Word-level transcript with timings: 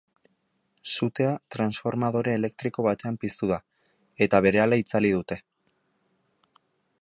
Sutea 0.93 1.33
transformadore 1.55 2.33
elektriko 2.37 2.85
batean 2.87 3.19
piztu 3.25 3.51
da, 3.53 3.59
eta 4.27 4.41
berehala 4.47 4.81
itzali 4.85 5.13
dute. 5.19 5.39